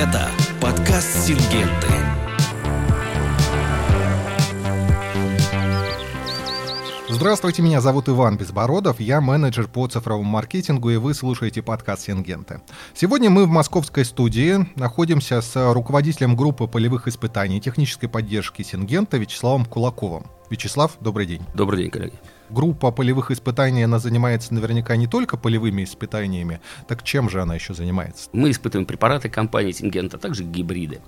Это 0.00 0.30
подкаст 0.62 1.26
«Сингенты». 1.26 1.86
Здравствуйте, 7.10 7.60
меня 7.60 7.82
зовут 7.82 8.08
Иван 8.08 8.38
Безбородов, 8.38 8.98
я 8.98 9.20
менеджер 9.20 9.68
по 9.68 9.86
цифровому 9.88 10.26
маркетингу, 10.26 10.88
и 10.88 10.96
вы 10.96 11.12
слушаете 11.12 11.60
подкаст 11.60 12.04
«Сингенты». 12.04 12.62
Сегодня 12.94 13.28
мы 13.28 13.44
в 13.44 13.50
московской 13.50 14.06
студии 14.06 14.66
находимся 14.74 15.42
с 15.42 15.74
руководителем 15.74 16.34
группы 16.34 16.66
полевых 16.66 17.06
испытаний 17.06 17.60
технической 17.60 18.08
поддержки 18.08 18.62
«Сингента» 18.62 19.18
Вячеславом 19.18 19.66
Кулаковым. 19.66 20.24
Вячеслав, 20.48 20.96
добрый 21.02 21.26
день. 21.26 21.42
Добрый 21.54 21.82
день, 21.82 21.90
коллеги 21.90 22.14
группа 22.50 22.90
полевых 22.90 23.30
испытаний, 23.30 23.84
она 23.84 23.98
занимается 23.98 24.54
наверняка 24.54 24.96
не 24.96 25.06
только 25.06 25.36
полевыми 25.36 25.84
испытаниями, 25.84 26.60
так 26.88 27.02
чем 27.02 27.30
же 27.30 27.42
она 27.42 27.54
еще 27.54 27.74
занимается? 27.74 28.28
Мы 28.32 28.50
испытываем 28.50 28.86
препараты 28.86 29.28
компании 29.28 29.72
Сингента, 29.72 30.16
а 30.16 30.20
также 30.20 30.44
гибриды. 30.44 31.00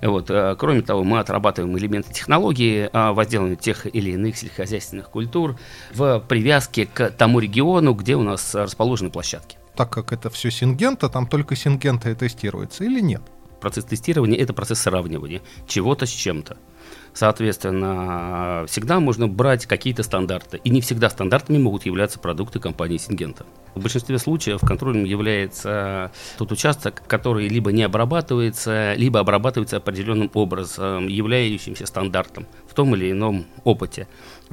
Вот. 0.00 0.30
Э, 0.30 0.56
кроме 0.58 0.82
того, 0.82 1.04
мы 1.04 1.18
отрабатываем 1.18 1.76
элементы 1.78 2.12
технологии 2.12 2.88
а, 2.92 3.12
возделывания 3.12 3.56
тех 3.56 3.86
или 3.86 4.12
иных 4.12 4.36
сельскохозяйственных 4.36 5.10
культур 5.10 5.58
в 5.94 6.20
привязке 6.28 6.86
к 6.86 7.10
тому 7.10 7.40
региону, 7.40 7.94
где 7.94 8.16
у 8.16 8.22
нас 8.22 8.54
расположены 8.54 9.10
площадки. 9.10 9.58
Так 9.76 9.90
как 9.90 10.12
это 10.12 10.28
все 10.30 10.50
Сингента, 10.50 11.08
там 11.08 11.26
только 11.26 11.54
Сингента 11.54 12.10
и 12.10 12.14
тестируется 12.14 12.84
или 12.84 13.00
нет? 13.00 13.22
Процесс 13.60 13.84
тестирования– 13.84 14.38
это 14.40 14.52
процесс 14.52 14.80
сравнивания 14.80 15.42
чего-то 15.66 16.06
с 16.06 16.10
чем-то. 16.10 16.56
Соответственно, 17.18 18.64
всегда 18.68 19.00
можно 19.00 19.26
брать 19.26 19.66
какие-то 19.66 20.04
стандарты. 20.04 20.60
И 20.62 20.70
не 20.70 20.80
всегда 20.80 21.10
стандартами 21.10 21.58
могут 21.58 21.84
являться 21.84 22.20
продукты 22.20 22.60
компании 22.60 22.96
Сингента. 22.96 23.44
В 23.74 23.82
большинстве 23.82 24.18
случаев 24.18 24.60
контролем 24.60 25.02
является 25.02 26.12
тот 26.36 26.52
участок, 26.52 27.02
который 27.08 27.48
либо 27.48 27.72
не 27.72 27.82
обрабатывается, 27.82 28.94
либо 28.94 29.18
обрабатывается 29.18 29.78
определенным 29.78 30.30
образом, 30.32 31.08
являющимся 31.08 31.86
стандартом 31.86 32.46
в 32.68 32.74
том 32.74 32.94
или 32.94 33.10
ином 33.10 33.46
опыте. 33.64 34.06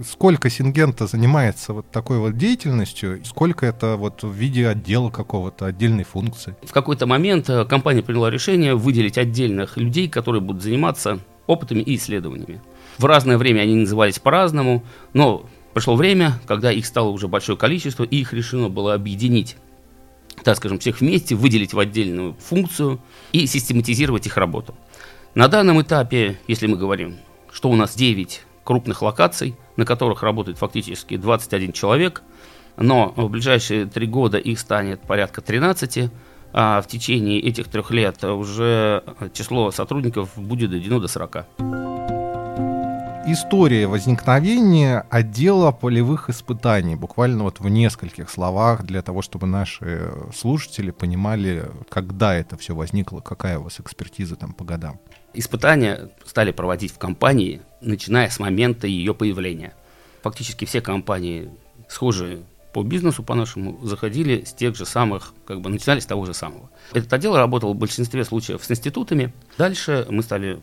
Сколько 0.03 0.49
Сингента 0.49 1.05
занимается 1.05 1.71
вот 1.71 1.91
такой 1.91 2.17
вот 2.17 2.35
деятельностью, 2.35 3.23
сколько 3.25 3.67
это 3.67 3.95
вот 3.95 4.23
в 4.23 4.31
виде 4.31 4.67
отдела 4.67 5.11
какого-то, 5.11 5.67
отдельной 5.67 6.03
функции? 6.03 6.55
В 6.63 6.73
какой-то 6.73 7.05
момент 7.05 7.47
э, 7.47 7.63
компания 7.65 8.01
приняла 8.01 8.31
решение 8.31 8.73
выделить 8.73 9.19
отдельных 9.19 9.77
людей, 9.77 10.09
которые 10.09 10.41
будут 10.41 10.63
заниматься 10.63 11.19
опытами 11.47 11.81
и 11.81 11.95
исследованиями. 11.95 12.61
В 12.97 13.05
разное 13.05 13.37
время 13.37 13.61
они 13.61 13.75
назывались 13.75 14.19
по-разному, 14.19 14.83
но 15.13 15.45
пришло 15.73 15.95
время, 15.95 16.39
когда 16.47 16.71
их 16.71 16.85
стало 16.85 17.09
уже 17.09 17.27
большое 17.27 17.57
количество, 17.57 18.03
и 18.03 18.17
их 18.17 18.33
решено 18.33 18.69
было 18.69 18.93
объединить, 18.93 19.57
так 20.43 20.57
скажем, 20.57 20.79
всех 20.79 21.01
вместе, 21.01 21.35
выделить 21.35 21.73
в 21.73 21.79
отдельную 21.79 22.35
функцию 22.39 22.99
и 23.31 23.45
систематизировать 23.47 24.25
их 24.25 24.37
работу. 24.37 24.75
На 25.33 25.47
данном 25.47 25.81
этапе, 25.81 26.39
если 26.47 26.67
мы 26.67 26.77
говорим, 26.77 27.17
что 27.51 27.69
у 27.69 27.75
нас 27.75 27.95
9 27.95 28.41
крупных 28.63 29.01
локаций, 29.01 29.55
на 29.75 29.85
которых 29.85 30.23
работает 30.23 30.57
фактически 30.57 31.17
21 31.17 31.73
человек, 31.73 32.23
но 32.77 33.13
в 33.15 33.29
ближайшие 33.29 33.85
три 33.85 34.07
года 34.07 34.37
их 34.37 34.59
станет 34.59 35.01
порядка 35.01 35.41
13, 35.41 36.09
а 36.57 36.81
в 36.81 36.87
течение 36.87 37.41
этих 37.41 37.67
трех 37.67 37.91
лет 37.91 38.23
уже 38.23 39.03
число 39.33 39.71
сотрудников 39.71 40.29
будет 40.37 40.69
доведено 40.71 41.01
до 41.01 41.09
40. 41.09 41.45
История 43.27 43.87
возникновения 43.87 45.05
отдела 45.09 45.71
полевых 45.71 46.29
испытаний, 46.29 46.95
буквально 46.95 47.43
вот 47.43 47.59
в 47.59 47.67
нескольких 47.67 48.29
словах, 48.29 48.83
для 48.83 49.01
того, 49.01 49.21
чтобы 49.21 49.47
наши 49.47 50.09
слушатели 50.33 50.91
понимали, 50.91 51.65
когда 51.89 52.33
это 52.33 52.55
все 52.55 52.73
возникло, 52.73 53.19
какая 53.19 53.59
у 53.59 53.63
вас 53.63 53.81
экспертиза 53.81 54.37
там 54.37 54.53
по 54.53 54.63
годам. 54.63 55.01
Испытания 55.33 56.09
стали 56.23 56.51
проводить 56.51 56.93
в 56.93 56.97
компании, 56.97 57.63
начиная 57.81 58.29
с 58.29 58.39
момента 58.39 58.87
ее 58.87 59.13
появления. 59.13 59.73
Фактически 60.23 60.63
все 60.63 60.79
компании 60.79 61.49
схожие 61.89 62.43
по 62.75 62.83
бизнесу, 62.83 63.23
по-нашему, 63.23 63.79
заходили 63.83 64.43
с 64.43 64.51
тех 64.51 64.75
же 64.75 64.85
самых, 64.85 65.33
как 65.45 65.61
бы 65.61 65.69
начинали 65.69 66.01
с 66.01 66.05
того 66.05 66.25
же 66.25 66.33
самого. 66.33 66.69
Этот 66.91 67.13
отдел 67.13 67.37
работал 67.37 67.73
в 67.73 67.77
большинстве 67.77 68.25
случаев 68.25 68.65
с 68.65 68.69
институтами. 68.69 69.33
Дальше 69.57 70.05
мы 70.09 70.21
стали 70.21 70.61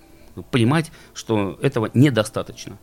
понимать, 0.50 0.92
что 1.14 1.58
этого 1.62 1.90
недостаточно. 1.94 2.78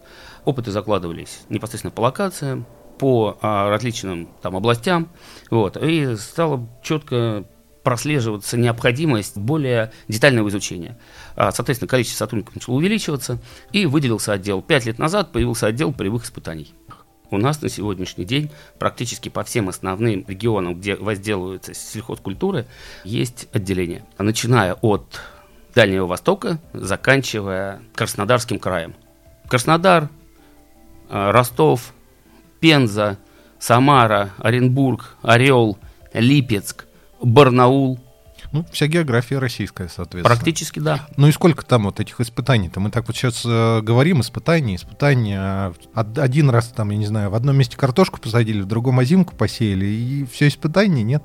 Опыты 0.45 0.72
закладывались 0.72 1.41
непосредственно 1.47 1.91
по 1.91 2.01
локациям, 2.01 2.66
по 2.97 3.38
а, 3.44 3.69
различным 3.69 4.29
там 4.41 4.56
областям, 4.56 5.09
вот, 5.51 5.78
и 5.78 6.16
стало 6.16 6.68
четко 6.81 7.45
прослеживаться 7.84 8.57
необходимость 8.57 9.38
более 9.38 9.91
детального 10.07 10.50
изучения. 10.50 10.97
А, 11.35 11.51
соответственно, 11.51 11.88
количество 11.88 12.25
сотрудников 12.25 12.56
начало 12.56 12.78
увеличиваться, 12.78 13.39
и 13.73 13.85
выделился 13.85 14.34
отдел. 14.34 14.63
Пять 14.63 14.88
лет 14.88 14.97
назад 14.97 15.31
появился 15.31 15.68
отдел 15.68 15.94
полевых 15.94 16.23
испытаний. 16.23 16.73
У 17.31 17.38
нас 17.38 17.62
на 17.62 17.69
сегодняшний 17.69 18.25
день 18.25 18.50
практически 18.79 19.29
по 19.29 19.44
всем 19.44 19.69
основным 19.69 20.25
регионам, 20.28 20.75
где 20.75 20.95
возделываются 20.95 21.73
сельхозкультуры, 21.73 22.66
есть 23.03 23.47
отделение. 23.53 24.03
Начиная 24.17 24.73
от 24.73 25.22
Дальнего 25.75 26.07
Востока, 26.07 26.59
заканчивая 26.73 27.81
Краснодарским 27.94 28.59
краем. 28.59 28.95
Краснодар, 29.47 30.09
э, 31.09 31.31
Ростов, 31.31 31.94
Пенза, 32.59 33.19
Самара, 33.59 34.31
Оренбург, 34.39 35.16
Орел, 35.22 35.78
Липецк, 36.13 36.88
Барнаул– 37.22 38.00
ну, 38.51 38.65
вся 38.71 38.87
география 38.87 39.37
российская, 39.37 39.87
соответственно. 39.89 40.35
Практически, 40.35 40.79
да. 40.79 41.07
Ну 41.17 41.27
и 41.27 41.31
сколько 41.31 41.63
там 41.63 41.83
вот 41.83 41.99
этих 41.99 42.19
испытаний-то? 42.19 42.79
Мы 42.79 42.89
так 42.89 43.07
вот 43.07 43.15
сейчас 43.15 43.43
э, 43.45 43.81
говорим, 43.81 44.21
испытания, 44.21 44.75
испытания. 44.75 45.39
А 45.39 45.73
один 45.93 46.49
раз 46.49 46.69
там, 46.69 46.89
я 46.89 46.97
не 46.97 47.05
знаю, 47.05 47.29
в 47.29 47.35
одном 47.35 47.57
месте 47.57 47.77
картошку 47.77 48.19
посадили, 48.19 48.61
в 48.61 48.65
другом 48.65 48.99
озимку 48.99 49.35
посеяли, 49.35 49.85
и 49.85 50.25
все 50.25 50.47
испытания 50.47 51.03
нет. 51.03 51.23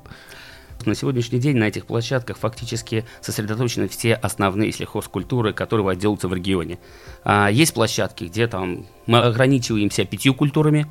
На 0.85 0.93
сегодняшний 0.93 1.39
день 1.39 1.57
на 1.57 1.63
этих 1.63 1.87
площадках 1.87 2.37
фактически 2.37 3.05
сосредоточены 3.21 3.87
все 3.87 4.13
основные 4.13 4.71
сельхозкультуры, 4.71 5.53
которые 5.53 5.83
возделываются 5.83 6.27
в 6.27 6.33
регионе. 6.33 6.77
А, 7.23 7.49
есть 7.49 7.73
площадки, 7.73 8.25
где 8.25 8.47
там 8.47 8.85
мы 9.07 9.19
ограничиваемся 9.19 10.05
пятью 10.05 10.35
культурами. 10.35 10.85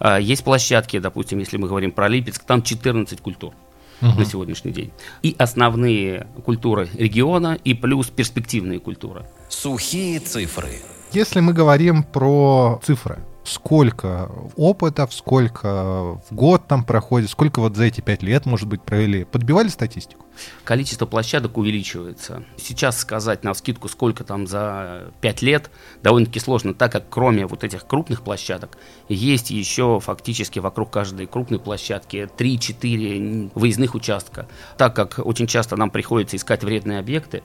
А, 0.00 0.18
есть 0.20 0.44
площадки, 0.44 0.98
допустим, 0.98 1.38
если 1.38 1.56
мы 1.56 1.66
говорим 1.66 1.92
про 1.92 2.08
Липецк, 2.08 2.44
там 2.44 2.62
14 2.62 3.22
культур 3.22 3.54
угу. 4.00 4.18
на 4.18 4.24
сегодняшний 4.24 4.72
день. 4.72 4.90
И 5.22 5.34
основные 5.38 6.26
культуры 6.44 6.88
региона, 6.94 7.58
и 7.64 7.74
плюс 7.74 8.08
перспективные 8.08 8.80
культуры. 8.80 9.24
Сухие 9.48 10.20
цифры. 10.20 10.70
Если 11.12 11.40
мы 11.40 11.52
говорим 11.52 12.02
про 12.02 12.80
цифры, 12.84 13.18
сколько 13.48 14.30
опытов, 14.56 15.12
сколько 15.12 16.20
в 16.28 16.34
год 16.34 16.66
там 16.66 16.84
проходит, 16.84 17.30
сколько 17.30 17.60
вот 17.60 17.76
за 17.76 17.84
эти 17.84 18.00
пять 18.00 18.22
лет, 18.22 18.46
может 18.46 18.68
быть, 18.68 18.82
провели? 18.82 19.24
Подбивали 19.24 19.68
статистику? 19.68 20.26
Количество 20.64 21.06
площадок 21.06 21.56
увеличивается. 21.58 22.44
Сейчас 22.56 22.98
сказать 22.98 23.42
на 23.42 23.54
скидку, 23.54 23.88
сколько 23.88 24.22
там 24.24 24.46
за 24.46 25.10
пять 25.20 25.42
лет, 25.42 25.70
довольно-таки 26.02 26.38
сложно, 26.40 26.74
так 26.74 26.92
как 26.92 27.08
кроме 27.08 27.46
вот 27.46 27.64
этих 27.64 27.86
крупных 27.86 28.22
площадок, 28.22 28.78
есть 29.08 29.50
еще 29.50 30.00
фактически 30.00 30.58
вокруг 30.58 30.90
каждой 30.90 31.26
крупной 31.26 31.58
площадки 31.58 32.28
3-4 32.36 33.50
выездных 33.54 33.94
участка. 33.94 34.48
Так 34.76 34.94
как 34.94 35.18
очень 35.24 35.46
часто 35.46 35.76
нам 35.76 35.90
приходится 35.90 36.36
искать 36.36 36.62
вредные 36.62 37.00
объекты, 37.00 37.42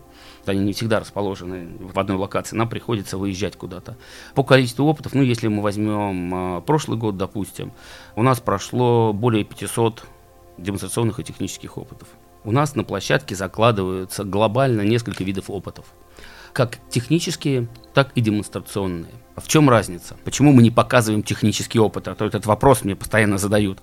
они 0.51 0.61
не 0.61 0.73
всегда 0.73 0.99
расположены 0.99 1.77
в 1.79 1.97
одной 1.99 2.17
локации, 2.17 2.55
нам 2.55 2.69
приходится 2.69 3.17
выезжать 3.17 3.55
куда-то. 3.55 3.97
По 4.35 4.43
количеству 4.43 4.85
опытов, 4.85 5.13
ну, 5.13 5.21
если 5.21 5.47
мы 5.47 5.61
возьмем 5.61 6.57
э, 6.57 6.61
прошлый 6.61 6.97
год, 6.97 7.17
допустим, 7.17 7.71
у 8.15 8.23
нас 8.23 8.39
прошло 8.39 9.13
более 9.13 9.43
500 9.43 10.03
демонстрационных 10.57 11.19
и 11.19 11.23
технических 11.23 11.77
опытов. 11.77 12.07
У 12.43 12.51
нас 12.51 12.75
на 12.75 12.83
площадке 12.83 13.35
закладываются 13.35 14.23
глобально 14.23 14.81
несколько 14.81 15.23
видов 15.23 15.50
опытов. 15.50 15.85
Как 16.53 16.77
технические, 16.89 17.67
так 17.95 18.11
и 18.13 18.21
демонстрационные. 18.21 19.11
В 19.35 19.47
чем 19.47 19.71
разница? 19.71 20.15
Почему 20.23 20.53
мы 20.53 20.61
не 20.61 20.69
показываем 20.69 21.23
технический 21.23 21.79
опыт? 21.79 22.07
А 22.07 22.13
то 22.13 22.25
этот 22.25 22.45
вопрос 22.45 22.83
мне 22.83 22.95
постоянно 22.95 23.39
задают. 23.39 23.79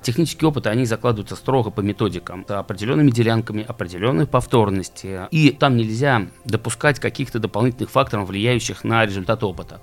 Технические 0.00 0.48
опыты, 0.48 0.70
они 0.70 0.86
закладываются 0.86 1.36
строго 1.36 1.70
по 1.70 1.82
методикам, 1.82 2.46
определенными 2.48 3.10
делянками, 3.10 3.62
определенной 3.62 4.26
повторности. 4.26 5.28
И 5.30 5.50
там 5.50 5.76
нельзя 5.76 6.28
допускать 6.46 6.98
каких-то 6.98 7.38
дополнительных 7.38 7.90
факторов, 7.90 8.28
влияющих 8.28 8.84
на 8.84 9.04
результат 9.04 9.44
опыта. 9.44 9.82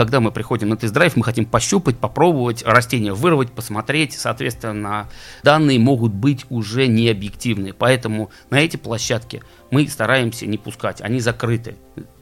Когда 0.00 0.18
мы 0.20 0.32
приходим 0.32 0.70
на 0.70 0.78
тест-драйв, 0.78 1.14
мы 1.16 1.22
хотим 1.22 1.44
пощупать, 1.44 1.98
попробовать, 1.98 2.62
растения 2.64 3.12
вырвать, 3.12 3.52
посмотреть. 3.52 4.14
Соответственно, 4.14 5.10
данные 5.42 5.78
могут 5.78 6.14
быть 6.14 6.46
уже 6.48 6.86
не 6.86 7.10
объективные. 7.10 7.74
Поэтому 7.74 8.30
на 8.48 8.60
эти 8.60 8.78
площадки 8.78 9.42
мы 9.70 9.86
стараемся 9.88 10.46
не 10.46 10.56
пускать, 10.56 11.02
они 11.02 11.20
закрыты 11.20 11.76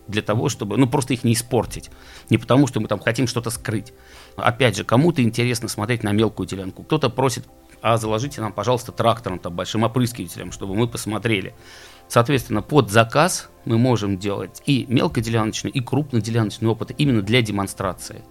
для 0.09 0.23
того, 0.23 0.49
чтобы, 0.49 0.77
ну, 0.77 0.89
просто 0.89 1.15
их 1.15 1.23
не 1.23 1.35
испортить. 1.35 1.89
Не 2.31 2.39
потому, 2.39 2.67
что 2.67 2.81
мы 2.81 2.89
там 2.89 2.99
хотим 2.99 3.29
что-то 3.29 3.51
скрыть. 3.51 3.93
Опять 4.37 4.77
же, 4.77 4.83
кому-то 4.83 5.23
интересно 5.23 5.69
смотреть 5.69 6.03
на 6.03 6.11
мелкую 6.11 6.49
делянку, 6.49 6.83
кто-то 6.83 7.11
просит 7.11 7.47
а 7.83 7.97
заложите 7.97 8.41
нам, 8.41 8.53
пожалуйста, 8.53 8.93
трактором, 8.93 9.39
там, 9.39 9.55
большим 9.55 9.83
опрыскивателем, 9.83 10.53
чтобы 10.53 10.75
мы 10.75 10.89
посмотрели. 10.89 11.55
Соответственно, 12.09 12.63
под 12.63 12.91
заказ 12.91 13.51
мы 13.67 13.77
можем 13.77 14.19
делать 14.19 14.63
и 14.65 14.87
мелкоделяночные, 14.89 15.71
и 15.71 15.81
крупноделяночные 15.81 16.71
опыты 16.71 16.95
именно 16.97 17.21
для 17.21 17.43
демонстрации. 17.43 18.23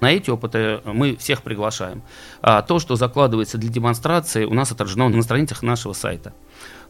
На 0.00 0.12
эти 0.12 0.30
опыты 0.30 0.80
мы 0.84 1.16
всех 1.16 1.42
приглашаем. 1.42 2.02
А 2.40 2.62
то, 2.62 2.78
что 2.78 2.96
закладывается 2.96 3.58
для 3.58 3.68
демонстрации, 3.68 4.44
у 4.44 4.54
нас 4.54 4.72
отражено 4.72 5.08
на 5.08 5.22
страницах 5.22 5.62
нашего 5.62 5.92
сайта. 5.92 6.32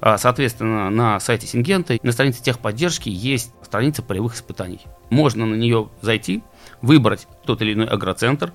А, 0.00 0.16
соответственно, 0.18 0.90
на 0.90 1.18
сайте 1.18 1.46
Сингента, 1.46 1.98
на 2.02 2.12
странице 2.12 2.42
техподдержки 2.42 3.08
есть 3.08 3.52
страница 3.62 4.02
полевых 4.02 4.34
испытаний. 4.34 4.82
Можно 5.10 5.46
на 5.46 5.54
нее 5.54 5.88
зайти, 6.02 6.42
выбрать 6.82 7.26
тот 7.44 7.62
или 7.62 7.72
иной 7.72 7.88
агроцентр, 7.88 8.52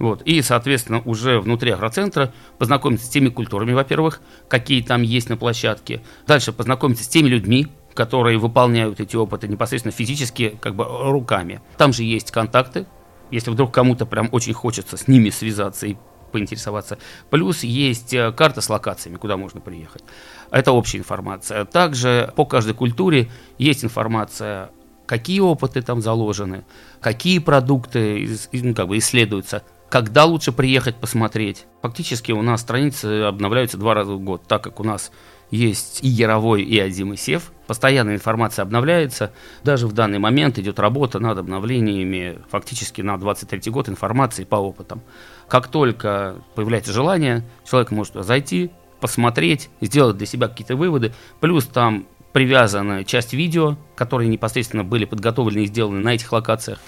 вот, 0.00 0.22
и, 0.22 0.40
соответственно, 0.40 1.02
уже 1.04 1.40
внутри 1.40 1.70
агроцентра 1.70 2.32
познакомиться 2.58 3.04
с 3.04 3.10
теми 3.10 3.28
культурами, 3.28 3.74
во-первых, 3.74 4.22
какие 4.48 4.82
там 4.82 5.02
есть 5.02 5.28
на 5.28 5.36
площадке. 5.36 6.02
Дальше 6.26 6.52
познакомиться 6.52 7.04
с 7.04 7.08
теми 7.08 7.28
людьми, 7.28 7.68
которые 7.92 8.38
выполняют 8.38 8.98
эти 8.98 9.14
опыты 9.14 9.46
непосредственно 9.46 9.92
физически, 9.92 10.56
как 10.58 10.74
бы 10.74 10.86
руками. 10.88 11.60
Там 11.76 11.92
же 11.92 12.02
есть 12.02 12.30
контакты, 12.30 12.86
если 13.30 13.50
вдруг 13.50 13.74
кому-то 13.74 14.06
прям 14.06 14.30
очень 14.32 14.54
хочется 14.54 14.96
с 14.96 15.06
ними 15.06 15.28
связаться 15.28 15.86
и 15.86 15.96
поинтересоваться. 16.32 16.96
Плюс 17.28 17.62
есть 17.62 18.14
э, 18.14 18.32
карта 18.32 18.62
с 18.62 18.70
локациями, 18.70 19.16
куда 19.16 19.36
можно 19.36 19.60
приехать. 19.60 20.02
Это 20.50 20.72
общая 20.72 20.98
информация. 20.98 21.66
Также 21.66 22.32
по 22.36 22.46
каждой 22.46 22.72
культуре 22.72 23.28
есть 23.58 23.84
информация, 23.84 24.70
какие 25.10 25.40
опыты 25.40 25.82
там 25.82 26.00
заложены, 26.00 26.62
какие 27.00 27.40
продукты 27.40 28.28
ну, 28.52 28.74
как 28.76 28.86
бы 28.86 28.96
исследуются, 28.98 29.64
когда 29.88 30.24
лучше 30.24 30.52
приехать 30.52 30.94
посмотреть. 30.94 31.66
Фактически 31.82 32.30
у 32.30 32.42
нас 32.42 32.60
страницы 32.60 33.22
обновляются 33.22 33.76
два 33.76 33.94
раза 33.94 34.12
в 34.12 34.20
год, 34.20 34.44
так 34.46 34.62
как 34.62 34.78
у 34.78 34.84
нас 34.84 35.10
есть 35.50 36.04
и 36.04 36.06
Яровой, 36.06 36.62
и 36.62 36.78
Азим, 36.78 37.12
и 37.12 37.16
Сев. 37.16 37.50
Постоянная 37.66 38.14
информация 38.14 38.62
обновляется. 38.62 39.32
Даже 39.64 39.88
в 39.88 39.92
данный 39.94 40.20
момент 40.20 40.60
идет 40.60 40.78
работа 40.78 41.18
над 41.18 41.38
обновлениями 41.38 42.38
фактически 42.48 43.02
на 43.02 43.18
23 43.18 43.68
год 43.72 43.88
информации 43.88 44.44
по 44.44 44.54
опытам. 44.54 45.02
Как 45.48 45.66
только 45.66 46.36
появляется 46.54 46.92
желание, 46.92 47.42
человек 47.68 47.90
может 47.90 48.14
зайти, 48.14 48.70
посмотреть, 49.00 49.70
сделать 49.80 50.16
для 50.18 50.26
себя 50.28 50.46
какие-то 50.46 50.76
выводы. 50.76 51.12
Плюс 51.40 51.66
там 51.66 52.06
привязана 52.32 53.04
часть 53.04 53.32
видео, 53.32 53.76
которые 53.96 54.28
непосредственно 54.28 54.84
были 54.84 55.04
подготовлены 55.04 55.64
и 55.64 55.66
сделаны 55.66 56.00
на 56.00 56.14
этих 56.14 56.32
локациях. 56.32 56.78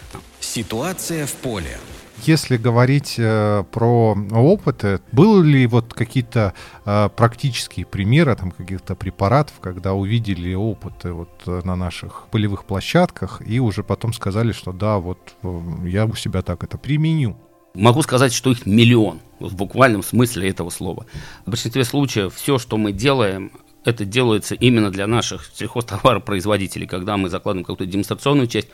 Ситуация 0.41 1.27
в 1.27 1.33
поле. 1.35 1.79
Если 2.25 2.57
говорить 2.57 3.17
э, 3.19 3.65
про 3.73 4.17
опыты, 4.31 5.01
были 5.11 5.45
ли 5.45 5.67
вот 5.67 5.93
какие-то 5.93 6.55
э, 6.85 7.09
практические 7.17 7.85
примеры 7.85 8.37
там 8.37 8.53
каких-то 8.53 8.95
препаратов, 8.95 9.59
когда 9.61 9.93
увидели 9.95 10.55
опыты 10.55 11.13
вот 11.13 11.31
э, 11.47 11.63
на 11.65 11.75
наших 11.75 12.29
полевых 12.31 12.65
площадках 12.65 13.43
и 13.45 13.59
уже 13.59 13.83
потом 13.83 14.13
сказали, 14.13 14.53
что 14.53 14.73
да, 14.73 14.99
вот 14.99 15.35
э, 15.43 15.61
я 15.87 16.07
у 16.07 16.15
себя 16.15 16.43
так 16.43 16.63
это 16.63 16.79
применю? 16.79 17.37
Могу 17.75 18.03
сказать, 18.03 18.33
что 18.33 18.53
их 18.53 18.67
миллион, 18.67 19.21
в 19.41 19.57
буквальном 19.57 20.03
смысле 20.03 20.49
этого 20.49 20.71
слова. 20.71 21.07
В 21.47 21.51
большинстве 21.51 21.85
случаев 21.85 22.35
все, 22.35 22.59
что 22.59 22.77
мы 22.77 22.93
делаем, 22.93 23.51
это 23.85 24.05
делается 24.05 24.55
именно 24.55 24.91
для 24.91 25.07
наших 25.07 25.51
сельхозтоваропроизводителей, 25.55 26.87
когда 26.87 27.17
мы 27.17 27.29
закладываем 27.29 27.65
какую-то 27.65 27.87
демонстрационную 27.87 28.47
часть, 28.47 28.69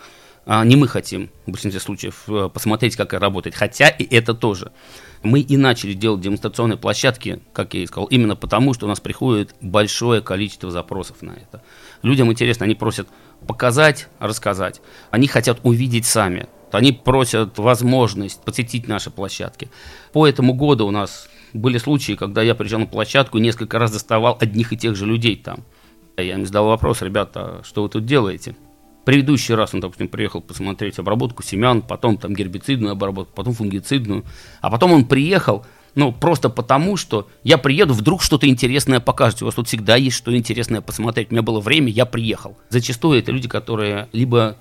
а 0.50 0.64
не 0.64 0.76
мы 0.76 0.88
хотим 0.88 1.30
в 1.44 1.50
большинстве 1.50 1.78
случаев 1.78 2.24
э, 2.26 2.48
посмотреть, 2.52 2.96
как 2.96 3.08
это 3.08 3.20
работает, 3.20 3.54
хотя 3.54 3.90
и 3.90 4.04
это 4.04 4.32
тоже. 4.32 4.72
Мы 5.22 5.40
и 5.40 5.56
начали 5.58 5.92
делать 5.92 6.22
демонстрационные 6.22 6.78
площадки, 6.78 7.42
как 7.52 7.74
я 7.74 7.82
и 7.82 7.86
сказал, 7.86 8.06
именно 8.06 8.34
потому, 8.34 8.72
что 8.72 8.86
у 8.86 8.88
нас 8.88 8.98
приходит 8.98 9.54
большое 9.60 10.22
количество 10.22 10.70
запросов 10.70 11.20
на 11.20 11.32
это. 11.32 11.62
Людям 12.02 12.32
интересно, 12.32 12.64
они 12.64 12.74
просят 12.74 13.08
показать, 13.46 14.08
рассказать. 14.20 14.80
Они 15.10 15.26
хотят 15.26 15.60
увидеть 15.64 16.06
сами. 16.06 16.48
Они 16.72 16.92
просят 16.92 17.58
возможность 17.58 18.40
посетить 18.42 18.88
наши 18.88 19.10
площадки. 19.10 19.70
По 20.12 20.26
этому 20.26 20.54
году 20.54 20.86
у 20.86 20.90
нас 20.90 21.28
были 21.52 21.78
случаи, 21.78 22.12
когда 22.12 22.42
я 22.42 22.54
приезжал 22.54 22.80
на 22.80 22.86
площадку 22.86 23.38
и 23.38 23.40
несколько 23.40 23.78
раз 23.78 23.90
доставал 23.90 24.36
одних 24.40 24.72
и 24.72 24.76
тех 24.76 24.96
же 24.96 25.06
людей 25.06 25.36
там. 25.36 25.64
Я 26.16 26.34
им 26.34 26.46
задал 26.46 26.66
вопрос, 26.66 27.02
ребята, 27.02 27.62
что 27.64 27.82
вы 27.82 27.88
тут 27.88 28.04
делаете? 28.04 28.56
Предыдущий 29.04 29.54
раз 29.54 29.72
он, 29.72 29.80
допустим, 29.80 30.08
приехал 30.08 30.42
посмотреть 30.42 30.98
обработку 30.98 31.42
семян, 31.42 31.80
потом 31.80 32.18
там 32.18 32.34
гербицидную 32.34 32.92
обработку, 32.92 33.32
потом 33.34 33.54
фунгицидную, 33.54 34.24
а 34.60 34.70
потом 34.70 34.92
он 34.92 35.04
приехал, 35.06 35.64
ну, 35.94 36.12
просто 36.12 36.50
потому, 36.50 36.96
что 36.96 37.28
я 37.42 37.58
приеду, 37.58 37.94
вдруг 37.94 38.22
что-то 38.22 38.46
интересное 38.48 39.00
покажете. 39.00 39.44
У 39.44 39.46
вас 39.46 39.54
тут 39.54 39.68
всегда 39.68 39.96
есть 39.96 40.16
что 40.16 40.36
интересное 40.36 40.80
посмотреть. 40.80 41.30
У 41.30 41.34
меня 41.34 41.42
было 41.42 41.60
время, 41.60 41.88
я 41.88 42.04
приехал. 42.04 42.56
Зачастую 42.68 43.18
это 43.18 43.32
люди, 43.32 43.48
которые 43.48 44.08
либо 44.12 44.56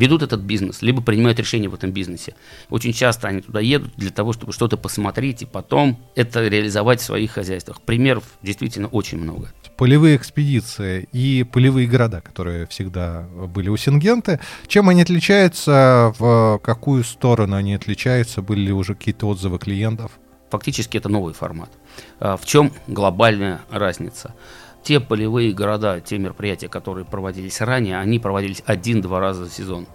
ведут 0.00 0.22
этот 0.22 0.40
бизнес, 0.40 0.82
либо 0.82 1.02
принимают 1.02 1.38
решения 1.38 1.68
в 1.68 1.74
этом 1.74 1.92
бизнесе. 1.92 2.34
Очень 2.70 2.92
часто 2.92 3.28
они 3.28 3.42
туда 3.42 3.60
едут 3.60 3.92
для 3.96 4.10
того, 4.10 4.32
чтобы 4.32 4.52
что-то 4.52 4.76
посмотреть 4.76 5.42
и 5.42 5.46
потом 5.46 5.98
это 6.16 6.48
реализовать 6.48 7.00
в 7.00 7.04
своих 7.04 7.32
хозяйствах. 7.32 7.80
Примеров 7.82 8.24
действительно 8.42 8.88
очень 8.88 9.18
много. 9.18 9.52
Полевые 9.76 10.16
экспедиции 10.16 11.08
и 11.12 11.44
полевые 11.44 11.86
города, 11.86 12.20
которые 12.20 12.66
всегда 12.66 13.26
были 13.54 13.68
у 13.68 13.76
Сингенты, 13.76 14.40
чем 14.66 14.88
они 14.88 15.02
отличаются, 15.02 16.14
в 16.18 16.60
какую 16.62 17.04
сторону 17.04 17.56
они 17.56 17.74
отличаются, 17.74 18.42
были 18.42 18.60
ли 18.60 18.72
уже 18.72 18.94
какие-то 18.94 19.26
отзывы 19.26 19.58
клиентов? 19.58 20.12
Фактически 20.50 20.98
это 20.98 21.08
новый 21.08 21.32
формат. 21.32 21.70
А, 22.18 22.36
в 22.36 22.44
чем 22.44 22.72
глобальная 22.88 23.60
разница? 23.70 24.34
Те 24.82 25.00
полевые 25.00 25.52
города, 25.52 26.00
те 26.00 26.18
мероприятия, 26.18 26.68
которые 26.68 27.04
проводились 27.04 27.60
ранее, 27.60 27.98
они 27.98 28.18
проводились 28.18 28.62
один-два 28.66 29.20
раза 29.20 29.44
за 29.44 29.50
сезон. 29.50 29.86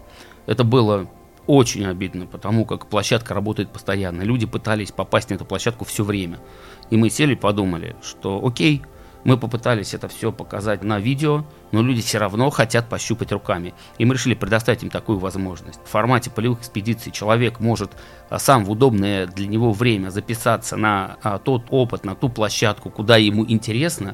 Это 0.45 0.63
было 0.63 1.07
очень 1.47 1.85
обидно, 1.85 2.25
потому 2.25 2.65
как 2.65 2.87
площадка 2.87 3.33
работает 3.33 3.69
постоянно. 3.69 4.21
Люди 4.21 4.45
пытались 4.45 4.91
попасть 4.91 5.29
на 5.29 5.35
эту 5.35 5.45
площадку 5.45 5.85
все 5.85 6.03
время. 6.03 6.39
И 6.89 6.97
мы 6.97 7.09
сели 7.09 7.33
и 7.33 7.37
подумали, 7.37 7.95
что 8.01 8.45
окей, 8.45 8.81
мы 9.25 9.37
попытались 9.37 9.95
это 9.95 10.07
все 10.07 10.31
показать 10.31 10.83
на 10.83 10.99
видео, 10.99 11.45
но 11.71 11.81
люди 11.81 12.01
все 12.01 12.19
равно 12.19 12.51
хотят 12.51 12.87
пощупать 12.87 13.31
руками. 13.31 13.73
И 13.97 14.05
мы 14.05 14.13
решили 14.13 14.35
предоставить 14.35 14.83
им 14.83 14.91
такую 14.91 15.17
возможность. 15.17 15.79
В 15.83 15.89
формате 15.89 16.29
полевых 16.29 16.59
экспедиций 16.59 17.11
человек 17.11 17.59
может 17.59 17.91
а, 18.29 18.37
сам 18.37 18.63
в 18.63 18.71
удобное 18.71 19.25
для 19.25 19.47
него 19.47 19.73
время 19.73 20.09
записаться 20.09 20.77
на 20.77 21.17
а, 21.23 21.39
тот 21.39 21.63
опыт, 21.71 22.05
на 22.05 22.13
ту 22.13 22.29
площадку, 22.29 22.91
куда 22.91 23.17
ему 23.17 23.43
интересно, 23.47 24.13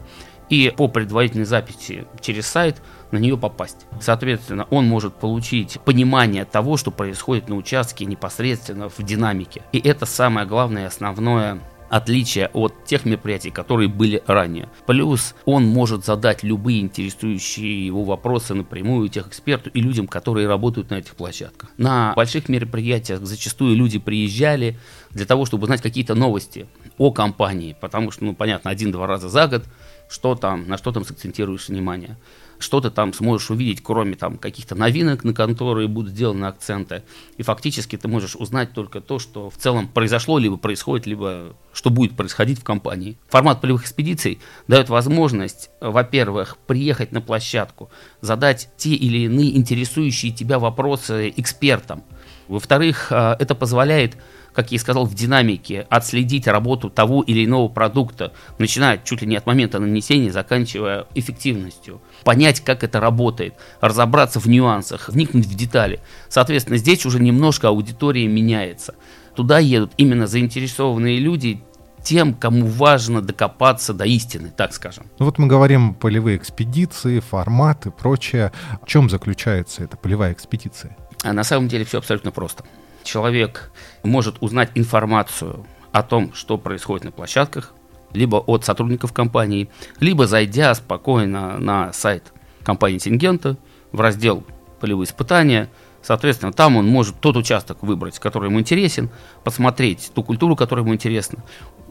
и 0.52 0.72
по 0.76 0.88
предварительной 0.90 1.46
записи 1.46 2.06
через 2.20 2.46
сайт 2.46 2.82
на 3.12 3.18
нее 3.18 3.38
попасть. 3.38 3.88
Соответственно, 4.00 4.68
он 4.70 4.86
может 4.86 5.16
получить 5.16 5.80
понимание 5.86 6.46
того, 6.46 6.78
что 6.78 6.92
происходит 6.92 7.50
на 7.50 7.56
участке 7.56 8.06
непосредственно 8.06 8.90
в 8.90 9.00
динамике. 9.00 9.64
И 9.72 9.80
это 9.80 10.06
самое 10.06 10.46
главное 10.46 10.84
и 10.84 10.88
основное 10.88 11.62
отличие 11.92 12.48
от 12.54 12.86
тех 12.86 13.06
мероприятий, 13.06 13.52
которые 13.52 13.90
были 13.90 14.24
ранее. 14.26 14.70
Плюс 14.88 15.36
он 15.44 15.66
может 15.66 16.06
задать 16.06 16.42
любые 16.42 16.80
интересующие 16.80 17.86
его 17.86 18.06
вопросы 18.06 18.54
напрямую 18.54 19.10
тех 19.10 19.28
эксперту 19.28 19.70
и 19.70 19.82
людям, 19.82 20.08
которые 20.08 20.48
работают 20.48 20.90
на 20.90 20.96
этих 20.96 21.16
площадках. 21.16 21.70
На 21.78 22.14
больших 22.16 22.48
мероприятиях 22.48 23.20
зачастую 23.22 23.76
люди 23.76 24.00
приезжали 24.00 24.80
для 25.12 25.26
того, 25.26 25.46
чтобы 25.46 25.64
узнать 25.64 25.82
какие-то 25.82 26.16
новости 26.16 26.66
о 26.98 27.12
компании, 27.12 27.76
потому 27.80 28.12
что, 28.12 28.24
ну, 28.24 28.36
понятно, 28.36 28.72
один-два 28.72 29.06
раза 29.06 29.28
за 29.28 29.48
год 29.48 29.66
что 30.12 30.36
там, 30.36 30.68
на 30.68 30.78
что 30.78 30.92
там 30.92 31.06
сакцентируешь 31.06 31.70
внимание, 31.70 32.18
что 32.60 32.82
ты 32.82 32.92
там 32.92 33.14
сможешь 33.14 33.50
увидеть, 33.50 33.82
кроме 33.82 34.16
там 34.16 34.38
каких-то 34.38 34.76
новинок, 34.76 35.24
на 35.24 35.34
которые 35.34 35.88
будут 35.88 36.12
сделаны 36.12 36.46
акценты. 36.46 37.04
И 37.38 37.44
фактически 37.44 37.98
ты 37.98 38.10
можешь 38.10 38.36
узнать 38.36 38.74
только 38.74 39.00
то, 39.00 39.20
что 39.20 39.50
в 39.50 39.56
целом 39.56 39.88
произошло, 39.88 40.38
либо 40.38 40.58
происходит, 40.58 41.08
либо 41.08 41.56
что 41.72 41.90
будет 41.90 42.18
происходить 42.18 42.60
в 42.60 42.64
компании. 42.64 43.18
Формат 43.30 43.62
полевых 43.62 43.84
экспедиций 43.84 44.40
дает 44.68 44.90
возможность, 44.90 45.70
во-первых, 45.80 46.58
приехать 46.68 47.14
на 47.14 47.22
площадку, 47.22 47.90
задать 48.20 48.70
те 48.76 48.94
или 48.94 49.20
иные 49.20 49.56
интересующие 49.56 50.34
тебя 50.34 50.60
вопросы 50.60 51.34
экспертам. 51.38 52.04
Во-вторых, 52.50 53.08
э, 53.12 53.38
это 53.40 53.56
позволяет 53.56 54.18
как 54.54 54.72
я 54.72 54.76
и 54.76 54.80
сказал, 54.80 55.06
в 55.06 55.14
динамике 55.14 55.86
отследить 55.90 56.48
работу 56.48 56.90
того 56.90 57.22
или 57.22 57.46
иного 57.46 57.68
продукта, 57.70 58.34
начиная 58.58 58.98
чуть 59.04 59.22
ли 59.22 59.28
не 59.28 59.36
от 59.36 59.46
момента 59.46 59.80
нанесения, 59.80 60.32
заканчивая 60.32 61.06
эффективностью, 61.16 62.02
понять, 62.24 62.62
как 62.62 62.84
это 62.84 63.00
работает, 63.00 63.56
разобраться 63.80 64.40
в 64.40 64.48
нюансах, 64.48 65.10
вникнуть 65.10 65.46
в 65.46 65.56
детали. 65.56 66.00
Соответственно, 66.30 66.78
здесь 66.78 67.06
уже 67.06 67.20
немножко 67.20 67.70
аудитория 67.70 68.28
меняется. 68.28 68.96
Туда 69.36 69.60
едут 69.60 69.94
именно 69.98 70.28
заинтересованные 70.28 71.20
люди, 71.20 71.64
тем, 72.04 72.34
кому 72.34 72.66
важно 72.66 73.22
докопаться 73.22 73.94
до 73.94 74.06
истины, 74.06 74.52
так 74.56 74.74
скажем. 74.74 75.06
Ну 75.20 75.26
вот 75.26 75.38
мы 75.38 75.48
говорим 75.48 75.94
полевые 75.94 76.38
экспедиции, 76.38 77.20
форматы, 77.20 77.92
прочее. 77.92 78.52
В 78.82 78.88
чем 78.88 79.10
заключается 79.10 79.84
эта 79.84 79.98
полевая 79.98 80.34
экспедиция? 80.34 80.98
А 81.24 81.34
на 81.34 81.44
самом 81.44 81.68
деле 81.68 81.86
все 81.86 82.00
абсолютно 82.00 82.32
просто 82.32 82.64
человек 83.04 83.72
может 84.04 84.38
узнать 84.42 84.72
информацию 84.76 85.66
о 85.92 86.04
том, 86.04 86.34
что 86.34 86.58
происходит 86.58 87.06
на 87.06 87.12
площадках, 87.12 87.74
либо 88.14 88.38
от 88.38 88.66
сотрудников 88.66 89.14
компании, 89.14 89.70
либо 90.00 90.28
зайдя 90.28 90.74
спокойно 90.76 91.58
на 91.58 91.94
сайт 91.94 92.34
компании 92.64 92.98
Сингента 92.98 93.58
в 93.92 94.00
раздел 94.00 94.44
«Полевые 94.80 95.06
испытания», 95.06 95.70
Соответственно, 96.02 96.52
там 96.52 96.78
он 96.78 96.88
может 96.88 97.20
тот 97.20 97.38
участок 97.38 97.84
выбрать, 97.84 98.18
который 98.20 98.50
ему 98.50 98.60
интересен, 98.60 99.10
посмотреть 99.44 100.12
ту 100.14 100.24
культуру, 100.24 100.56
которая 100.56 100.84
ему 100.84 100.96
интересна, 100.96 101.44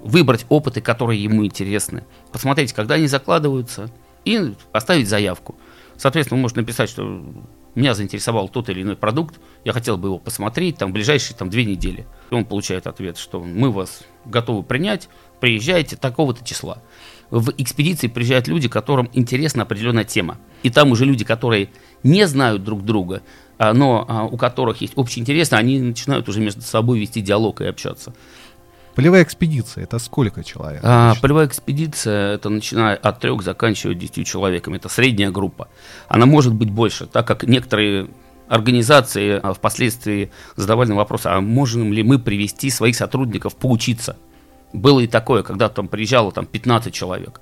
выбрать 0.02 0.47
опыты, 0.49 0.81
которые 0.81 1.23
ему 1.23 1.45
интересны, 1.45 2.05
посмотреть, 2.33 2.73
когда 2.73 2.97
они 2.97 3.07
закладываются, 3.07 3.90
и 4.25 4.55
оставить 4.73 5.09
заявку. 5.09 5.55
Соответственно, 5.97 6.38
он 6.38 6.43
может 6.43 6.57
написать, 6.57 6.90
что 6.90 7.23
меня 7.74 7.94
заинтересовал 7.94 8.48
тот 8.48 8.68
или 8.68 8.82
иной 8.82 8.96
продукт, 8.96 9.40
я 9.64 9.72
хотел 9.72 9.96
бы 9.96 10.08
его 10.08 10.18
посмотреть 10.18 10.78
там, 10.78 10.92
ближайшие 10.92 11.36
там, 11.36 11.50
две 11.50 11.64
недели. 11.64 12.06
И 12.30 12.34
он 12.34 12.44
получает 12.44 12.86
ответ, 12.86 13.16
что 13.16 13.40
мы 13.40 13.70
вас 13.70 14.02
готовы 14.24 14.62
принять, 14.62 15.08
приезжайте 15.40 15.96
такого-то 15.96 16.44
числа. 16.44 16.82
В 17.30 17.52
экспедиции 17.58 18.08
приезжают 18.08 18.48
люди, 18.48 18.68
которым 18.68 19.08
интересна 19.12 19.62
определенная 19.62 20.04
тема. 20.04 20.38
И 20.62 20.70
там 20.70 20.90
уже 20.90 21.04
люди, 21.04 21.24
которые 21.24 21.70
не 22.02 22.26
знают 22.26 22.64
друг 22.64 22.84
друга, 22.84 23.22
а, 23.56 23.72
но 23.72 24.04
а, 24.08 24.24
у 24.24 24.36
которых 24.36 24.80
есть 24.80 24.94
общий 24.96 25.20
интерес, 25.20 25.52
они 25.52 25.80
начинают 25.80 26.28
уже 26.28 26.40
между 26.40 26.62
собой 26.62 26.98
вести 26.98 27.20
диалог 27.20 27.60
и 27.60 27.66
общаться. 27.66 28.14
Полевая 28.94 29.23
экспедиция 29.23 29.85
это 29.85 29.99
сколько 29.99 30.42
человек? 30.42 30.80
А, 30.85 31.14
полевая 31.20 31.47
экспедиция 31.47 32.35
это 32.35 32.49
начиная 32.49 32.97
от 32.97 33.20
трех, 33.20 33.42
заканчивая 33.42 33.94
десятью 33.94 34.25
человеками. 34.25 34.76
Это 34.76 34.88
средняя 34.88 35.30
группа. 35.30 35.68
Она 36.09 36.26
может 36.26 36.54
быть 36.54 36.70
больше, 36.70 37.06
так 37.06 37.26
как 37.26 37.44
некоторые 37.44 38.09
организации 38.49 39.38
а, 39.42 39.54
впоследствии 39.54 40.30
задавали 40.56 40.92
вопрос, 40.92 41.23
а 41.25 41.40
можем 41.40 41.92
ли 41.92 42.02
мы 42.02 42.18
привести 42.18 42.68
своих 42.70 42.97
сотрудников 42.97 43.54
поучиться 43.56 44.16
было 44.73 45.00
и 45.00 45.06
такое, 45.06 45.42
когда 45.42 45.68
там 45.68 45.88
приезжало 45.88 46.32
там 46.32 46.47
15 46.47 46.92
человек. 46.94 47.40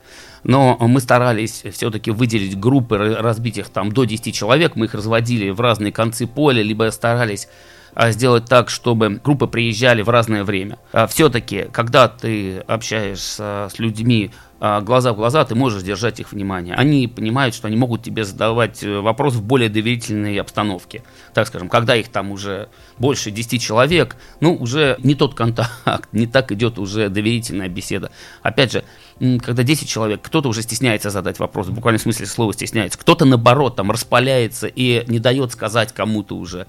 Но 0.49 0.78
мы 0.81 1.00
старались 1.00 1.62
все-таки 1.73 2.11
выделить 2.11 2.59
группы, 2.59 2.97
разбить 3.21 3.59
их 3.59 3.69
там 3.69 3.93
до 3.93 4.05
10 4.05 4.35
человек. 4.35 4.76
Мы 4.76 4.87
их 4.87 4.95
разводили 4.95 5.50
в 5.50 5.61
разные 5.61 5.93
концы 5.93 6.26
поля, 6.26 6.62
либо 6.62 6.90
старались 6.90 7.49
а, 7.95 8.12
сделать 8.12 8.47
так, 8.47 8.71
чтобы 8.71 9.21
группы 9.23 9.47
приезжали 9.47 10.00
в 10.00 10.09
разное 10.09 10.45
время. 10.45 10.78
А, 10.93 11.07
все-таки, 11.07 11.67
когда 11.71 12.09
ты 12.09 12.61
общаешься 12.61 13.69
с 13.71 13.78
людьми 13.78 14.31
а, 14.61 14.81
глаза 14.81 15.12
в 15.12 15.17
глаза, 15.17 15.45
ты 15.45 15.55
можешь 15.55 15.85
держать 15.85 16.19
их 16.19 16.33
внимание. 16.33 16.75
Они 16.75 17.07
понимают, 17.07 17.55
что 17.55 17.69
они 17.69 17.76
могут 17.76 18.02
тебе 18.02 18.25
задавать 18.25 18.83
э, 18.83 19.00
вопрос 19.00 19.35
в 19.35 19.43
более 19.43 19.69
доверительной 19.69 20.37
обстановке. 20.40 21.05
Так 21.33 21.47
скажем, 21.47 21.69
когда 21.69 21.95
их 21.95 22.09
там 22.09 22.33
уже 22.33 22.69
больше 22.99 23.31
10 23.31 23.62
человек, 23.62 24.17
ну, 24.40 24.55
уже 24.55 24.97
не 25.02 25.14
тот 25.14 25.35
контакт, 25.35 26.09
не 26.12 26.26
так 26.26 26.50
идет 26.50 26.78
уже 26.78 27.09
доверительная 27.09 27.69
беседа. 27.69 28.11
Опять 28.43 28.73
же, 28.73 28.85
когда 29.21 29.62
10 29.62 29.88
человек, 29.88 30.23
кто-то 30.38 30.50
уже 30.50 30.62
стесняется 30.62 31.11
задать 31.11 31.40
вопрос, 31.40 31.66
в 31.66 31.73
буквальном 31.73 31.99
смысле 31.99 32.26
слова 32.26 32.52
стесняется, 32.52 32.97
кто-то 32.97 33.25
наоборот 33.25 33.75
там 33.75 33.90
распаляется 33.90 34.68
и 34.68 35.02
не 35.09 35.18
дает 35.18 35.50
сказать 35.50 35.92
кому-то 35.92 36.37
уже 36.37 36.68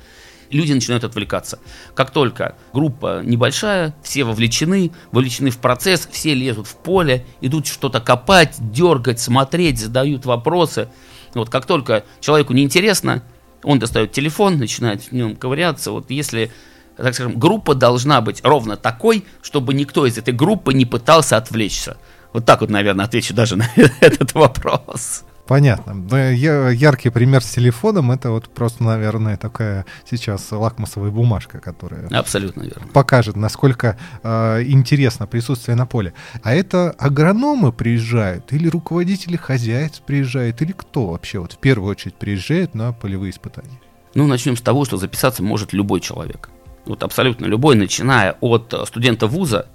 люди 0.49 0.73
начинают 0.73 1.03
отвлекаться. 1.03 1.59
Как 1.93 2.09
только 2.09 2.55
группа 2.73 3.21
небольшая, 3.23 3.93
все 4.01 4.23
вовлечены, 4.23 4.91
вовлечены 5.11 5.51
в 5.51 5.59
процесс, 5.59 6.09
все 6.11 6.33
лезут 6.33 6.65
в 6.65 6.77
поле, 6.77 7.27
идут 7.41 7.67
что-то 7.67 8.01
копать, 8.01 8.55
дергать, 8.59 9.19
смотреть, 9.19 9.77
задают 9.79 10.25
вопросы. 10.25 10.89
Вот 11.35 11.51
как 11.51 11.67
только 11.67 12.03
человеку 12.21 12.53
неинтересно, 12.53 13.21
он 13.61 13.77
достает 13.77 14.11
телефон, 14.13 14.57
начинает 14.57 15.03
в 15.03 15.11
нем 15.11 15.35
ковыряться. 15.35 15.91
Вот 15.91 16.09
если 16.09 16.51
так 16.97 17.13
скажем, 17.13 17.39
группа 17.39 17.75
должна 17.75 18.19
быть 18.19 18.41
ровно 18.43 18.75
такой, 18.75 19.25
чтобы 19.43 19.75
никто 19.75 20.07
из 20.07 20.17
этой 20.17 20.33
группы 20.33 20.73
не 20.73 20.85
пытался 20.85 21.38
отвлечься. 21.38 21.97
Вот 22.33 22.45
так 22.45 22.62
вот, 22.62 22.69
наверное, 22.69 23.05
отвечу 23.05 23.33
даже 23.33 23.55
на 23.57 23.67
этот 24.01 24.33
вопрос. 24.33 25.24
Понятно. 25.50 26.15
Я, 26.15 26.69
яркий 26.69 27.09
пример 27.09 27.41
с 27.41 27.50
телефоном 27.50 28.12
это 28.12 28.29
вот 28.29 28.53
просто, 28.53 28.83
наверное, 28.83 29.36
такая 29.36 29.88
сейчас 30.07 30.51
лакмусовая 30.51 31.09
бумажка, 31.09 31.59
которая 31.59 32.07
абсолютно 32.09 32.62
верно 32.62 32.86
покажет, 32.93 33.36
насколько 33.36 33.98
э, 34.21 34.62
интересно 34.67 35.25
присутствие 35.25 35.75
на 35.75 35.88
поле. 35.88 36.13
А 36.43 36.53
это 36.53 36.91
агрономы 37.00 37.71
приезжают 37.71 38.53
или 38.53 38.67
руководители 38.67 39.38
хозяйств 39.38 40.03
приезжают 40.03 40.62
или 40.62 40.71
кто 40.71 41.07
вообще 41.07 41.39
вот 41.39 41.53
в 41.53 41.57
первую 41.57 41.89
очередь 41.89 42.13
приезжает 42.13 42.75
на 42.75 42.93
полевые 42.93 43.31
испытания? 43.31 43.81
Ну, 44.13 44.27
начнем 44.27 44.55
с 44.55 44.62
того, 44.62 44.86
что 44.86 44.98
записаться 44.98 45.41
может 45.41 45.74
любой 45.74 46.00
человек. 46.00 46.51
Вот 46.86 47.01
абсолютно 47.01 47.45
любой, 47.45 47.75
начиная 47.75 48.33
от 48.39 48.75
студента 48.86 49.25
вуза, 49.25 49.65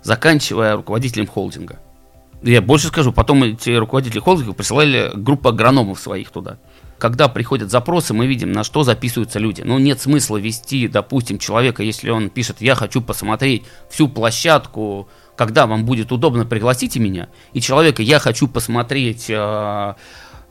заканчивая 0.00 0.76
руководителем 0.76 1.26
холдинга. 1.26 1.80
Я 2.44 2.60
больше 2.60 2.88
скажу, 2.88 3.10
потом 3.10 3.42
эти 3.42 3.70
руководители 3.70 4.20
холдингов 4.20 4.54
присылали 4.54 5.10
группу 5.14 5.48
агрономов 5.48 5.98
своих 5.98 6.30
туда. 6.30 6.58
Когда 6.98 7.28
приходят 7.28 7.70
запросы, 7.70 8.12
мы 8.12 8.26
видим, 8.26 8.52
на 8.52 8.64
что 8.64 8.82
записываются 8.82 9.38
люди. 9.38 9.62
Ну, 9.62 9.78
нет 9.78 9.98
смысла 9.98 10.36
вести, 10.36 10.86
допустим, 10.86 11.38
человека, 11.38 11.82
если 11.82 12.10
он 12.10 12.28
пишет, 12.28 12.60
я 12.60 12.74
хочу 12.74 13.00
посмотреть 13.00 13.62
всю 13.88 14.08
площадку, 14.08 15.08
когда 15.36 15.66
вам 15.66 15.86
будет 15.86 16.12
удобно, 16.12 16.44
пригласите 16.44 17.00
меня. 17.00 17.28
И 17.54 17.62
человека, 17.62 18.02
я 18.02 18.18
хочу 18.18 18.46
посмотреть 18.46 19.30
э, 19.30 19.94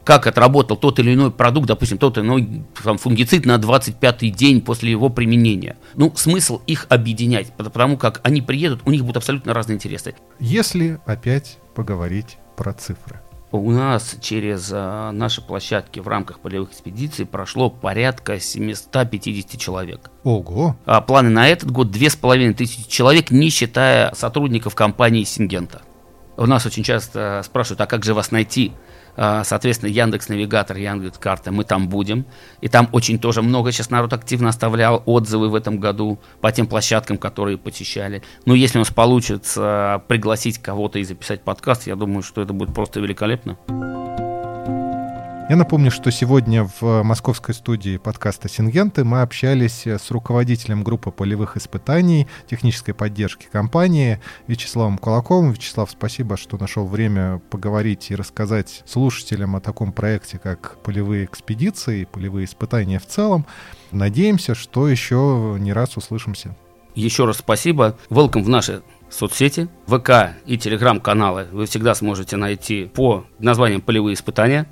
как 0.03 0.27
отработал 0.27 0.77
тот 0.77 0.99
или 0.99 1.13
иной 1.13 1.31
продукт, 1.31 1.67
допустим, 1.67 1.97
тот 1.97 2.17
или 2.17 2.25
иной 2.25 2.63
там, 2.83 2.97
фунгицид 2.97 3.45
на 3.45 3.55
25-й 3.55 4.29
день 4.29 4.61
после 4.61 4.91
его 4.91 5.09
применения. 5.09 5.77
Ну, 5.95 6.13
смысл 6.15 6.61
их 6.67 6.85
объединять, 6.89 7.53
потому 7.55 7.97
как 7.97 8.21
они 8.23 8.41
приедут, 8.41 8.81
у 8.85 8.91
них 8.91 9.01
будут 9.01 9.17
абсолютно 9.17 9.53
разные 9.53 9.75
интересы. 9.75 10.15
Если 10.39 10.99
опять 11.05 11.57
поговорить 11.75 12.37
про 12.55 12.73
цифры. 12.73 13.19
У 13.51 13.69
нас 13.69 14.15
через 14.19 14.71
а, 14.73 15.11
наши 15.11 15.39
площадки 15.39 15.99
в 15.99 16.07
рамках 16.07 16.39
полевых 16.39 16.71
экспедиций 16.71 17.27
прошло 17.27 17.69
порядка 17.69 18.39
750 18.39 19.61
человек. 19.61 20.09
Ого! 20.23 20.75
А 20.85 21.01
планы 21.01 21.29
на 21.29 21.47
этот 21.47 21.69
год 21.69 21.91
2500 21.91 22.87
человек, 22.87 23.29
не 23.29 23.49
считая 23.49 24.11
сотрудников 24.15 24.73
компании 24.73 25.23
Сингента. 25.23 25.83
У 26.35 26.47
нас 26.47 26.65
очень 26.65 26.81
часто 26.81 27.43
спрашивают, 27.45 27.81
а 27.81 27.85
как 27.85 28.03
же 28.03 28.15
вас 28.15 28.31
найти? 28.31 28.73
А, 29.15 29.43
соответственно, 29.43 29.89
Яндекс 29.89 30.29
Навигатор, 30.29 30.77
Яндекс 30.77 31.17
Карта, 31.17 31.51
мы 31.51 31.63
там 31.63 31.87
будем. 31.87 32.25
И 32.61 32.67
там 32.67 32.89
очень 32.91 33.19
тоже 33.19 33.41
много 33.41 33.71
сейчас 33.71 33.89
народ 33.89 34.13
активно 34.13 34.49
оставлял 34.49 35.03
отзывы 35.05 35.49
в 35.49 35.55
этом 35.55 35.79
году 35.79 36.19
по 36.41 36.51
тем 36.51 36.67
площадкам, 36.67 37.17
которые 37.17 37.57
посещали. 37.57 38.23
Но 38.45 38.55
если 38.55 38.77
у 38.77 38.81
нас 38.81 38.91
получится 38.91 40.03
пригласить 40.07 40.57
кого-то 40.57 40.99
и 40.99 41.03
записать 41.03 41.41
подкаст, 41.41 41.87
я 41.87 41.95
думаю, 41.95 42.23
что 42.23 42.41
это 42.41 42.53
будет 42.53 42.73
просто 42.73 42.99
великолепно. 42.99 43.57
Я 45.49 45.57
напомню, 45.57 45.91
что 45.91 46.09
сегодня 46.09 46.69
в 46.79 47.03
московской 47.03 47.53
студии 47.53 47.97
подкаста 47.97 48.47
«Сингенты» 48.47 49.03
мы 49.03 49.21
общались 49.21 49.85
с 49.85 50.09
руководителем 50.09 50.83
группы 50.83 51.11
полевых 51.11 51.57
испытаний 51.57 52.27
технической 52.49 52.93
поддержки 52.93 53.47
компании 53.51 54.21
Вячеславом 54.47 54.97
Кулаковым. 54.97 55.51
Вячеслав, 55.51 55.91
спасибо, 55.91 56.37
что 56.37 56.57
нашел 56.57 56.87
время 56.87 57.41
поговорить 57.49 58.09
и 58.09 58.15
рассказать 58.15 58.83
слушателям 58.87 59.57
о 59.57 59.59
таком 59.59 59.91
проекте, 59.91 60.39
как 60.39 60.77
полевые 60.81 61.25
экспедиции, 61.25 62.05
полевые 62.05 62.45
испытания 62.45 62.97
в 62.97 63.05
целом. 63.05 63.45
Надеемся, 63.91 64.55
что 64.55 64.87
еще 64.87 65.57
не 65.59 65.73
раз 65.73 65.97
услышимся. 65.97 66.55
Еще 66.95 67.25
раз 67.25 67.39
спасибо. 67.39 67.97
Welcome 68.09 68.43
в 68.43 68.49
наши 68.49 68.81
соцсети, 69.09 69.67
ВК 69.87 70.35
и 70.45 70.57
телеграм-каналы 70.57 71.47
вы 71.51 71.65
всегда 71.65 71.93
сможете 71.93 72.35
найти 72.37 72.85
по 72.85 73.25
названиям 73.39 73.81
«Полевые 73.81 74.15
испытания». 74.15 74.67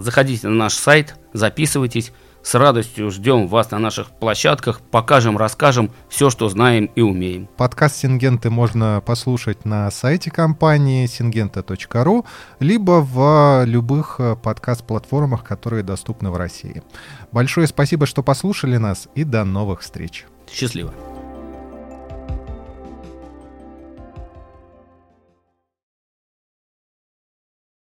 Заходите 0.00 0.48
на 0.48 0.54
наш 0.54 0.74
сайт, 0.74 1.14
записывайтесь. 1.34 2.12
С 2.42 2.54
радостью 2.54 3.10
ждем 3.10 3.48
вас 3.48 3.70
на 3.70 3.78
наших 3.78 4.12
площадках, 4.12 4.80
покажем, 4.80 5.36
расскажем 5.36 5.90
все, 6.08 6.30
что 6.30 6.48
знаем 6.48 6.86
и 6.94 7.02
умеем. 7.02 7.50
Подкаст 7.58 7.96
Сингенты 7.96 8.48
можно 8.48 9.02
послушать 9.04 9.66
на 9.66 9.90
сайте 9.90 10.30
компании 10.30 11.04
singenta.ru, 11.04 12.24
либо 12.60 13.06
в 13.06 13.64
любых 13.66 14.16
э, 14.20 14.36
подкаст-платформах, 14.42 15.44
которые 15.44 15.82
доступны 15.82 16.30
в 16.30 16.36
России. 16.38 16.82
Большое 17.30 17.66
спасибо, 17.66 18.06
что 18.06 18.22
послушали 18.22 18.78
нас, 18.78 19.06
и 19.14 19.24
до 19.24 19.44
новых 19.44 19.82
встреч. 19.82 20.24
Счастливо. 20.50 20.94